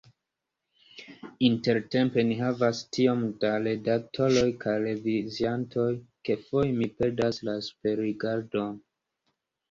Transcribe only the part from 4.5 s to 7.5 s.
kaj reviziantoj, ke foje mi perdas